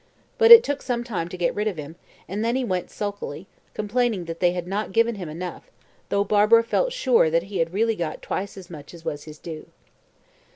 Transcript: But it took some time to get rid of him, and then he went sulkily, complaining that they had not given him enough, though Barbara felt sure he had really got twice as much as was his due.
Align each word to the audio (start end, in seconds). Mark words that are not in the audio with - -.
But 0.39 0.49
it 0.49 0.63
took 0.63 0.81
some 0.81 1.03
time 1.03 1.29
to 1.29 1.37
get 1.37 1.53
rid 1.53 1.67
of 1.67 1.77
him, 1.77 1.95
and 2.27 2.43
then 2.43 2.55
he 2.55 2.63
went 2.65 2.89
sulkily, 2.89 3.45
complaining 3.75 4.25
that 4.25 4.39
they 4.39 4.51
had 4.53 4.65
not 4.65 4.93
given 4.93 5.13
him 5.13 5.29
enough, 5.29 5.69
though 6.09 6.23
Barbara 6.23 6.63
felt 6.63 6.91
sure 6.91 7.25
he 7.25 7.59
had 7.59 7.71
really 7.71 7.95
got 7.95 8.23
twice 8.23 8.57
as 8.57 8.67
much 8.67 8.95
as 8.95 9.05
was 9.05 9.25
his 9.25 9.37
due. 9.37 9.67